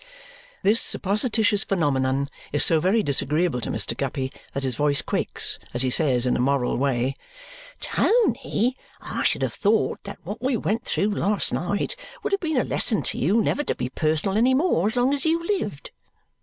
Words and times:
This 0.63 0.81
supposititious 0.81 1.63
phenomenon 1.63 2.27
is 2.51 2.65
so 2.65 2.79
very 2.79 3.03
disagreeable 3.03 3.61
to 3.61 3.69
Mr. 3.69 3.95
Guppy 3.95 4.31
that 4.53 4.63
his 4.63 4.73
voice 4.75 4.99
quakes 5.03 5.59
as 5.75 5.83
he 5.83 5.91
says 5.91 6.25
in 6.25 6.35
a 6.35 6.39
moral 6.39 6.75
way, 6.75 7.15
"Tony, 7.79 8.75
I 8.99 9.21
should 9.23 9.43
have 9.43 9.53
thought 9.53 10.03
that 10.05 10.17
what 10.23 10.41
we 10.41 10.57
went 10.57 10.85
through 10.85 11.11
last 11.11 11.53
night 11.53 11.95
would 12.23 12.33
have 12.33 12.39
been 12.41 12.57
a 12.57 12.63
lesson 12.63 13.03
to 13.13 13.19
you 13.19 13.43
never 13.43 13.63
to 13.63 13.75
be 13.75 13.89
personal 13.89 14.35
any 14.37 14.55
more 14.55 14.87
as 14.87 14.95
long 14.95 15.13
as 15.13 15.23
you 15.23 15.45
lived." 15.59 15.91